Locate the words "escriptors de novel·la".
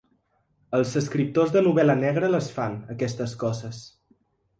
1.01-1.95